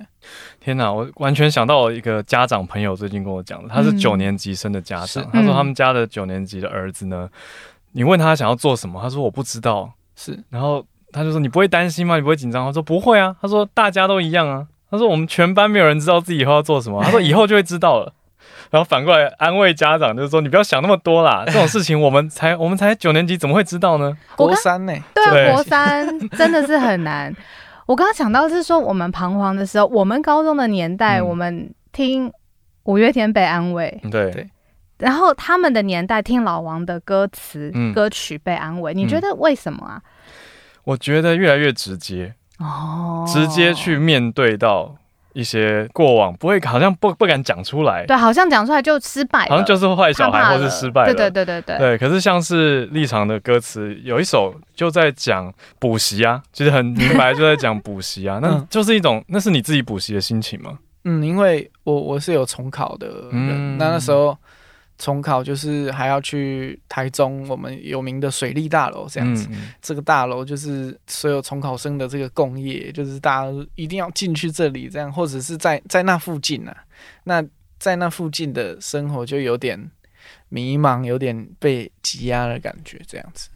[0.60, 7.30] 天哪，我完全想到我一个家长朋友最近跟我讲的，他是嗯九年级生的家是长，他说嗯他们家的九年级的儿子呢，
[7.94, 12.18] 你问他想要做什么，他说我不知道，是，然后他就说你不会担心吗？
[12.18, 12.70] 你不会紧张吗？
[12.70, 18.14] 他说不会啊，他说大家都一样啊，他说我们全班没有人知道自己以后要做什么，他说以后就会知道了。
[18.70, 24.16] 然后反过来安慰家长，就是说你不要想那么多啦，这种事情我们才我们才九年级，怎么会知道呢？
[24.36, 27.36] 国三呢、对啊，对国三真的是很难。
[27.86, 32.32] 我刚刚想到是说，我们彷徨的时候，我们高中的年代，嗯我们听
[32.84, 34.48] 五月天被安慰，对对
[35.00, 38.94] 然后他们的年代听老王的歌词、嗯歌曲被安慰。
[38.94, 40.02] 你觉得为什么啊？
[40.84, 44.96] 我觉得越来越直接，哦，直接去面对到
[45.34, 51.14] 一些过往，不会好像不不敢讲出来，对，好像讲出来就失败，好像就是坏小孩或是失败了。
[51.14, 60.80] 对对对对对，对，可是像是立场的歌词，有一首就在讲补习啊，其实很明白就在讲补习啊， 那嗯就是一种，那是你自己补习的心情吗？
[61.06, 63.78] 嗯，因为我我是有重考的人，嗯。
[63.78, 64.38] 那那时候
[65.00, 69.48] 重考就是还要去台中我们有名的水利大楼这样子。
[69.50, 76.86] 嗯这个大楼就是所有重考生的这个共业，就是大家一定要进去这里，这样或者是在在那附近啊。
[77.24, 77.44] 那
[77.80, 79.90] 在那附近的生活就有点
[80.50, 83.50] 迷茫，有点被挤压的感觉，这样子。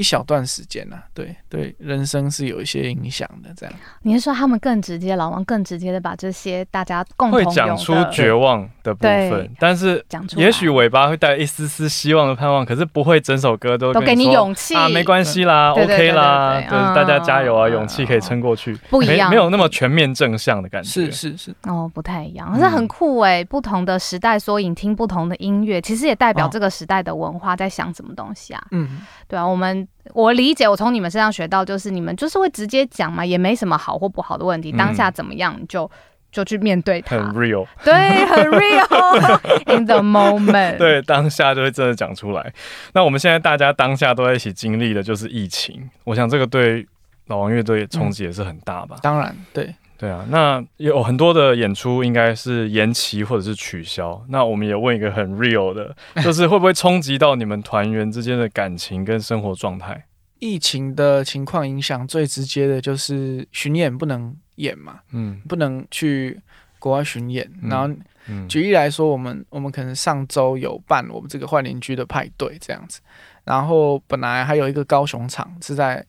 [0.00, 3.74] 一小段时间呐、啊，对对，人生是有一些影响的，这样。
[4.00, 14.74] 你是说他们更直接，老王更直接的把这些大家共同会讲出绝望的部分，但是讲出，也许尾巴会带一丝丝希望的盼望，可是不会整首歌都都给你勇气。
[14.74, 19.28] 啊，没关系啦，OK 啦，对大家加油啊，嗯勇气可以撑过去，不一样。
[19.28, 26.48] 没没有那么全面正向的感觉，是是是，哦，不太一样，嗯可是很酷哎、不同的时代缩影，听不同的音乐，其实也代表哦。
[26.50, 28.62] 这个时代的文化在想什么东西啊？
[28.70, 35.88] 嗯，对啊，我们我理解，我从你们身上学到，就是你们就是会直接讲嘛，也没什么好或不好的问题，嗯当下怎么样你就
[36.32, 37.66] 就去面对它很，real。
[37.84, 37.92] 对，
[38.26, 39.40] 很 real
[39.76, 42.52] in the moment，，对，当下就会真的讲出来。
[42.94, 46.86] 那我们现在大家当下都在一起经历的就是疫情，我想这个对
[47.26, 48.96] 老王乐队冲击也是很大吧？
[49.02, 54.24] 当然对，对啊，那有很多的演出应该是延期或者是取消。
[54.30, 60.06] 那我们也问一个很 real 的， 就是会不会冲击到你们团员之间的感情跟生活状态？
[60.38, 66.40] 疫情的情况影响最直接的就是巡演不能演嘛，嗯不能去
[66.78, 67.46] 国外巡演。
[67.62, 67.94] 嗯然后
[68.26, 73.00] 嗯，举例来说，我们我们可能上周有办我们这个坏邻居的派对这样子，
[73.44, 76.02] 然后本来还有一个高雄场是在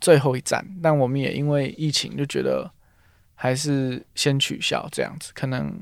[0.00, 2.68] 最后一站，但我们也因为疫情就觉得
[3.36, 5.72] 还是先取消这样子，可能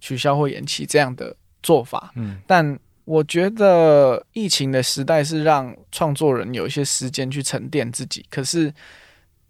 [0.00, 2.10] 取消或延期这样的做法。
[2.16, 8.72] 嗯但我觉得疫情的时代是让创作人有一些时间去沉淀自己，可是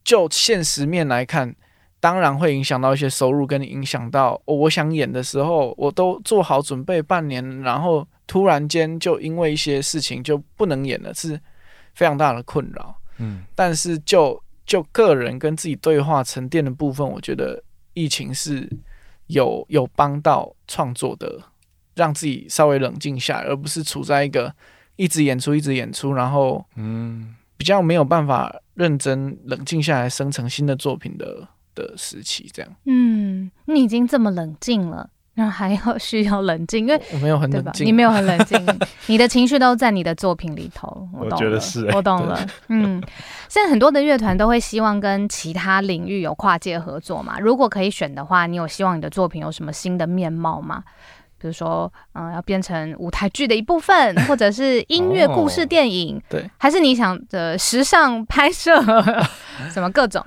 [0.02, 1.54] 就现实面来看，
[2.00, 11.38] 当然会影响到一些收入，跟你影响到、哦我想演的时候，我都做好准备半年，然后突然间就因为一些事情就不能演了，是
[11.94, 12.96] 非常大的困扰。
[13.18, 18.66] 嗯但是就就个人跟自己对话沉淀的部分，我觉得疫情是
[19.26, 21.38] 有有帮到创作的，
[21.94, 24.54] 让自己稍微冷静下来，而不是处在一个
[24.96, 32.48] 一直演出一直演出，然后嗯，比较没有办法认真冷静下来生成新的作品的的时期。
[32.50, 35.10] 这样，嗯，你已经这么冷静了。
[35.34, 37.50] 那还要 需要冷静，因为我没有很？
[37.50, 38.58] 冷静，你没有很冷静，
[39.06, 41.08] 你的情绪都在你的作品里头。
[41.12, 42.38] 我觉得是欸我懂了。
[42.68, 43.02] 嗯，
[43.48, 47.38] 现在很多的乐团都会希望跟其他领域有跨界合作嘛。
[47.38, 50.82] 如果可以选的话，你有希望你的作品有什么新的面貌吗？
[51.38, 58.80] 比如说，嗯、要变成舞台剧的一部分，或者是音乐故事哦电影，对，还是你想的时尚拍摄，
[59.68, 60.24] 什么各种？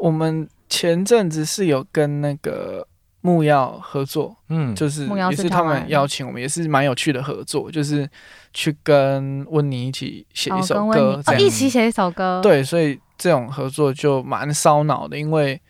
[0.00, 2.86] 我们前阵子是有跟那个
[3.28, 8.08] 木曜合作，嗯，就是也是他们邀请我们，也是蛮有趣的合作，就是
[8.54, 11.22] 去跟温妮一起写一哦，首歌。
[11.38, 15.60] 一起写一首歌，，对，所以这种合作就蛮烧脑的，因为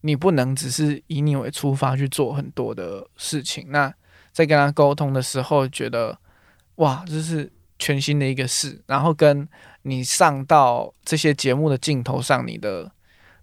[0.00, 3.66] 你不能只是以你为出发去做很多的事情。
[3.68, 3.92] 那
[4.32, 6.18] 在跟他沟通的时候，觉得
[6.76, 9.48] 哇，这是全新的一个事，然后跟
[9.82, 12.90] 你上到这些节目的镜头上，你的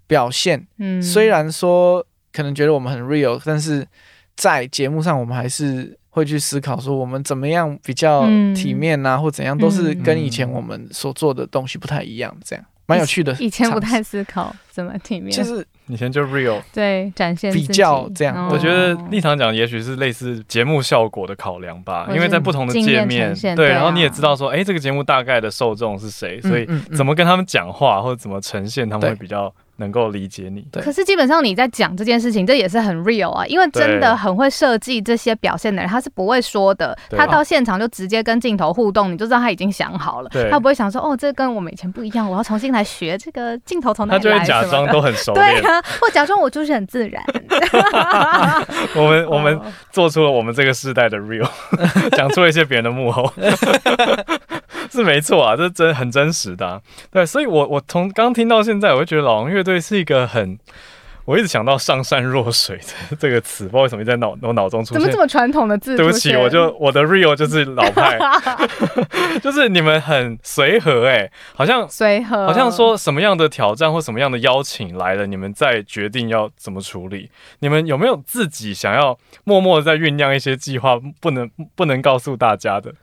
[0.06, 3.88] 表现，嗯，虽然说可能觉得我们很 real，但是
[4.36, 8.54] 在节目上我们还是会去思考说我们怎么样比较嗯。
[8.54, 10.04] 体面啊，或怎样，都是嗯。
[10.04, 12.66] 跟以前我们所做的东西不太一样，这样。
[12.88, 13.34] 蛮有趣的。
[13.40, 16.62] 以前不太思考怎么体面，就是以前就 real。
[16.74, 18.36] 对展现比较这样。
[18.36, 18.50] 哦。
[18.52, 30.66] 我觉得立场讲，也许是类似节目效果的考量吧，因为在不同的界面对，然后你也知道说，哎，这个节目大概的受众是谁，所以怎么跟他们讲话或者怎么呈现，他们会比较能够理解你。
[30.72, 30.82] 对。
[30.82, 44.72] 可是基本上你在讲这件事情，这也是很 real 啊，因为真的很会设计这些表现的人，他是不会说的，他到现场就直接跟镜头互动，你就知道他已经想好了，他不会想说哦，这跟我们以前不一样，我要重新来学这个镜头从哪他就会里来他就会。
[44.72, 47.22] 假装都很熟对，啊，或假装我就是很自然。
[48.96, 49.66] 我们 我们哦。
[49.92, 51.48] 做出了我们这个时代的 real，
[52.12, 53.30] 讲出了一些别人的幕后，
[54.92, 60.60] 是没错啊，这真很真实的啊、对，所以我我从刚听到现在，我就觉得老王乐队是一个很，
[61.26, 62.78] 我一直想到上善若水
[63.10, 65.18] 的 这个词，不知道为什么一直在脑我脑中出现怎么这。
[65.18, 65.96] 么传统的字？
[65.96, 68.20] 对不起，我就我的 real 就是老派
[69.42, 77.30] 就是你们很随和哎、好像随和，好像说什么样的挑战或什么样的邀请来了，你们再决定要怎么处理。
[77.60, 82.94] 你们有没有自己想要默默的在酝酿一些计划，不能不能告诉大家的？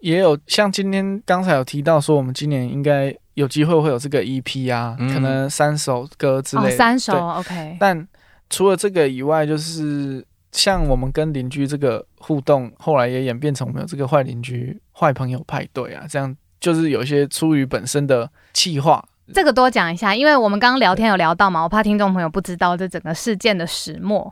[0.00, 6.76] 也有像今天刚才有提到说，我们今年应该有机会会有这个 EP 啊，嗯可能三首歌之类哦。
[6.76, 8.06] 三首，OK，但
[8.50, 19.04] 除了这个以外，就是像我们跟邻居这个互动，后来也演变成我们有这个坏邻居、坏朋友派对啊，这样就是有一些出于本身的气话。
[19.32, 24.30] 这个多讲一下，因为我们刚刚聊天有聊到嘛，我怕听众朋友不知道这整个事件的始末。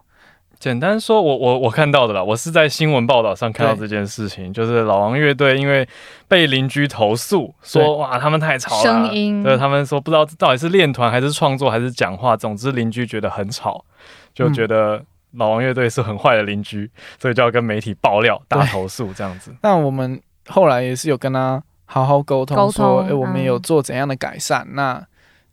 [0.62, 5.85] 简单说，我我我看到的啦，我是在新闻报道上看到这件事情，就是老王乐队因为
[6.29, 13.85] 被邻居投诉说哇他们太吵了，声音对他们说不知道到底是练团还是创作还是讲话，总之邻居觉得很吵，
[14.33, 19.53] 就嗯觉得老王乐队是很坏的邻居，所以就要跟媒体爆料大投诉这样子。
[19.62, 24.64] 那我们后来也是有跟他好好沟通，说，通哎、我们有嗯做怎样的改善？
[24.75, 25.05] 那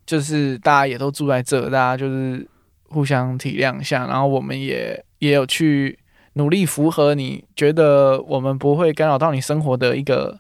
[0.05, 2.47] 就是大家也都住在这，大家就是
[2.89, 5.97] 互相体谅一下，然后我们也也有去
[6.33, 10.39] 努力符合你觉得我们不会干扰到你生活的一个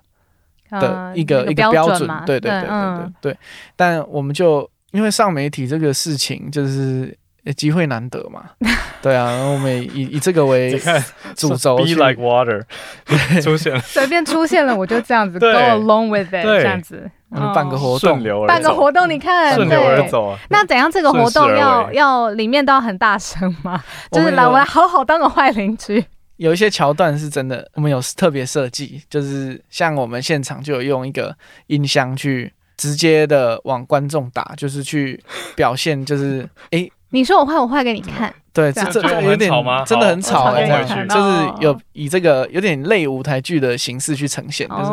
[0.71, 3.13] 的呃一个、那一个标准嘛，对对对对对嗯。
[3.21, 3.37] 对。
[3.75, 8.51] 但我们就因为上媒体这个事情，就是呃机会难得嘛，
[9.01, 10.79] 对啊，然后我们也以以这个为
[11.35, 12.63] 主轴，Be like water
[13.41, 16.61] 出现了，随便出现了我就这样子 go along with it，对。
[16.61, 20.01] 这样子，我们办个哦活动，顺流而，办个活动，你看，顺流而。
[20.09, 20.37] 走啊。
[20.49, 20.89] 那怎样？
[20.91, 23.83] 这个活动要要里面都要很大声吗？
[24.11, 26.03] 就是来，我们来好好当个坏邻居。
[26.37, 31.35] 有一些桥段是真的，我们有特别设计，就是像我们现场就有用一个
[31.67, 35.21] 音箱去直接的往观众打，就是去
[35.55, 38.33] 表现，就是 诶，你说我坏，我坏给你看。
[38.53, 44.91] 对，这这有点吵吗真的很吵，好这样我吵给你看就是哦有以这个有点类舞台剧的形式去呈现，就是、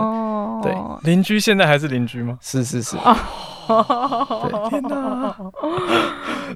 [0.63, 2.39] 哦，对邻居现在还是邻居吗？
[2.41, 5.37] 是是是，天哪！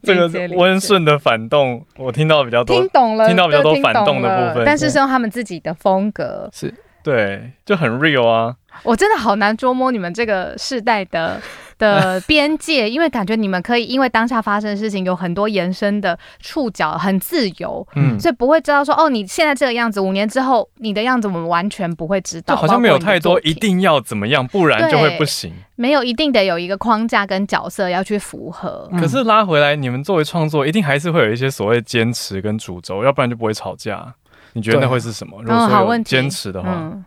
[0.03, 2.89] 这个温顺的反动，我听到比较多听。
[2.89, 6.49] 懂了，听到比较多反动的部分但是是用他们自己的风格。
[6.53, 8.55] 是对，就很 real 啊。
[8.85, 11.41] 我真的好难捉摸你们这个世代的
[11.81, 22.55] 的边界，因为感觉你们可以因为当下发生的事情有很多延伸的触角，很自由，嗯，所以不会知道说哦，你现在这个样子，五年之后你的样子，我们完全不会知道。
[22.55, 25.53] 就好像没有太多一定要怎么样，不然就会不行。
[25.75, 28.87] 没有一定得有一个框架跟角色要去符合。
[28.93, 34.15] 嗯可是拉回来，你们作为创作，一定还是会有一些所谓坚持跟主轴，要不然就不会吵架。
[34.53, 35.41] 你觉得那会是什么？
[35.43, 35.99] 如嗯，果说。
[36.01, 37.05] 坚持的话，嗯，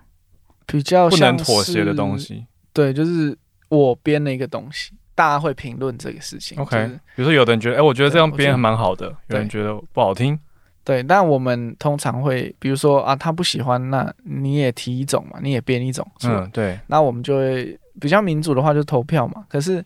[0.66, 2.18] 比较不能妥协的东。
[2.18, 2.46] 西。
[2.72, 3.38] 对，就是
[3.78, 6.58] 我编了一个东西，大家会评论这个事情。
[6.60, 10.38] OK，就是比如说有的人觉得，哎，我觉得这样编还蛮好的，有人觉得不好听。
[10.84, 19.46] 对，但我们通常会，比如说啊，他不喜欢，那你也提一种嘛，你也编一种嗯，对，那我们就会比较民主的话，就投票嘛。
[19.48, 19.84] 可是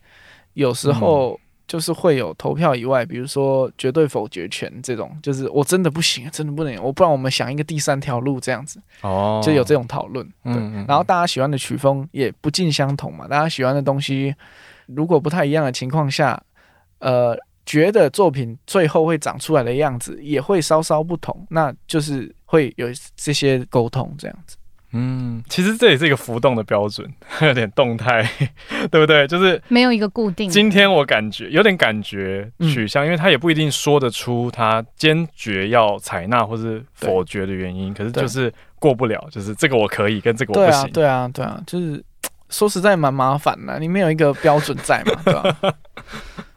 [0.54, 10.26] 有时候就是会有投票以外，比如说绝对否决权这种，就是我真的不行，真的不能，我不然我们想一个第三条路这样子，哦，就有这种讨论。
[10.44, 14.34] 对，嗯嗯然后大家喜欢的曲风也不尽相同嘛，大家喜欢的东西
[14.86, 16.42] 如果不太一样的情况下，
[17.00, 22.88] 呃，觉得作品最后会长出来的样子也会稍稍不同，那就是会有
[23.18, 24.56] 这些沟通这样子。
[24.94, 27.08] 嗯，其实这也是一个浮动的标准，
[27.42, 28.24] 有点动态，
[28.90, 29.28] 对不对？
[29.28, 30.50] 就是没有一个固定。
[30.50, 40.90] 今天我感觉有点感觉取向，因为他也不一定说得出他坚决要采纳或是否决的原因，可是就是过不了，就是这个我可以，跟这个我不行。
[40.92, 42.04] 对啊，对啊，就是
[42.50, 45.74] 说实在蛮麻烦的，你没有一个标准在嘛， 对吧？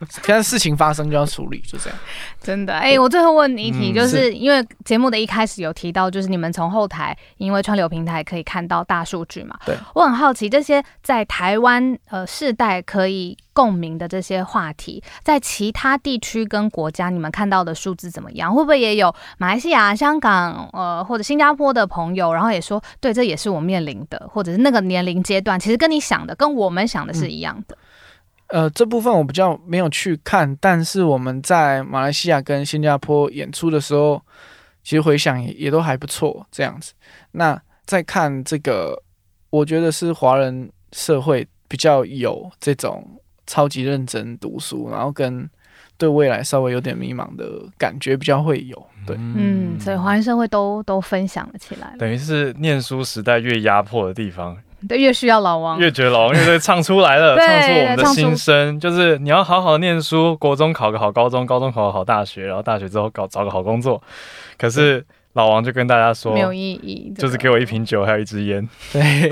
[0.09, 1.99] 现在事情发生就要处理，就这样。
[2.41, 9.55] 真的，哎，我最后问你一题，就是因为节目的一开始有提到，就是你们从后台因为川流平台可以看到大数据嘛？
[9.65, 9.75] 对。
[9.93, 18.51] 我很好奇，这些在台湾呃世代可以共鸣的这些话题，在其他地区跟国家，你们看到的数字怎么样？
[18.51, 27.77] 会不会也有马来西亚、香港呃或者新加坡的朋友，然后也说，对，这也是我面临的，或者是那个年龄阶段，其实跟你想的、跟我们想的是一样的。
[28.47, 34.19] 呃，这部分我比较没有去看，但是我们在马来西亚跟新加坡演出的时候，
[34.83, 36.93] 其实回想也也都还不错，这样子。
[37.33, 38.99] 那再看这个，
[39.51, 43.07] 我觉得是华人社会比较有这种
[43.51, 45.49] 超级认真读书，然后跟
[45.97, 47.45] 对未来稍微有点迷茫的
[47.77, 48.87] 感觉比较会有。
[49.05, 54.57] 对，嗯，所以华人社会都都分享了起来，等于是念书时代越压迫的地方。
[54.87, 64.01] 对，越需要老王，越觉得老王 乐队唱出来了，唱出我们的心声，就是你要好好念书，国中考个好高中，高中考个好大学，然后大学之后搞找个好工作。
[64.57, 68.67] 可是老王就跟大家说，没有意义，就是给我一瓶酒，还有一支烟。
[68.93, 69.31] 对，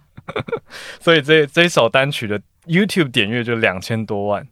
[1.00, 4.46] 所以这这一首单曲的 YouTube 点阅就两千多万。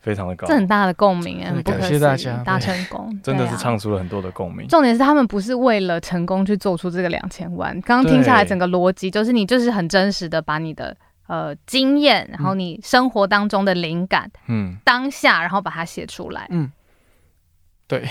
[0.00, 4.66] 非常的高，这很大的共鸣，很感谢大家，大成功， 真的是唱出了很多的共鸣。
[4.68, 10.96] 重点是他们不是为了成功去做出这个两千万，刚刚听下来整个逻辑就是你就是很真实的把你的
[11.26, 16.70] 呃经验，然后你生活当中的灵感，嗯，当下然后把它写出来，嗯，
[17.88, 18.08] 对。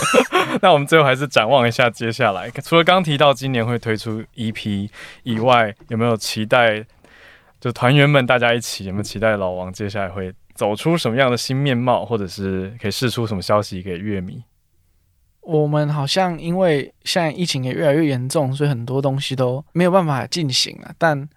[0.62, 4.88] 那我们最后还是展望一下接下来，除了刚提到今年会推出 EP
[5.24, 6.84] 以外，有没有期待？
[7.60, 10.32] 就团员们大家一起有没有期待老王接下来会？
[10.54, 14.42] 走出什么样的新面貌，或者是可以释出什么消息给乐迷？
[15.40, 20.92] 我们好像因为现在疫情也越来越严重，所以很多东西都没有办法进行了。
[20.98, 21.28] 但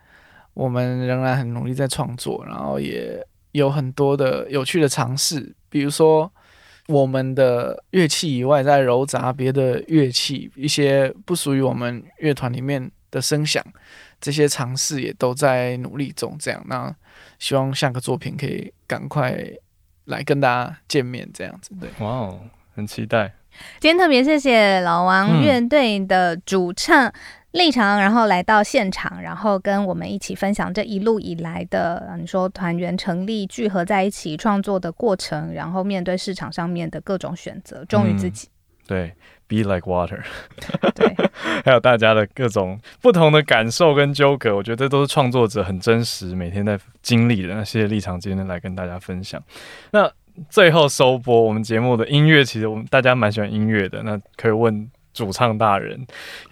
[0.55, 6.33] 我们仍然很努力在创作，然后也有很多的有趣的尝试，比如说
[6.87, 13.63] 我们的乐器以外，在揉杂别的乐器，一些不属于我们乐团里面的声响，
[14.21, 16.37] 这些尝试也都在努力中。
[16.39, 16.95] 这样那。
[17.39, 19.35] 希望下个作品可以赶快
[20.05, 21.89] 来跟大家见面，这样子对。
[21.97, 22.39] 哇哦，
[22.75, 23.33] 很期待。
[23.79, 27.11] 今天特别谢谢老王乐队的主唱
[27.53, 38.47] 立场，然后来到现场，然后跟我们一起分享这一路以来的，你说团员成立、聚合在一起创作的过程，然后面对市场上面的各种选择，忠于自己。
[38.85, 39.11] 对。
[39.51, 40.21] Be like water，
[40.95, 41.13] 对，
[41.65, 49.43] 还有大家的各种不同的感受跟纠葛，我觉得都是创作者很真实每天在经历的那谢谢立场，今天来跟大家分享。
[49.91, 50.09] 那
[50.49, 55.99] 最后收播我们节目的音乐，其实我们大家蛮喜欢音乐的，那可以问主唱大人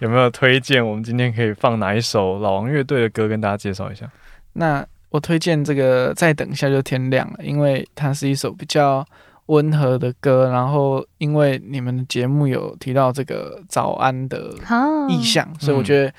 [0.00, 0.86] 有没有推荐？
[0.86, 4.06] 我们今天可以放哪一首老王乐队的歌跟大家介绍一下？
[4.52, 9.02] 那我推荐这个，再等一下就天亮了，因为它是一首比较。
[9.50, 14.54] 温和的歌，然后因为你们的节目有提到这个早安的
[15.08, 16.14] 意向，所以我觉得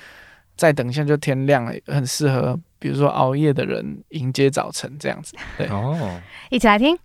[0.54, 5.34] 再等一下就天亮了，很适合，比如说熬夜的人迎接早晨这样子。
[5.56, 6.20] 对，哦，
[6.50, 6.98] 一起来听。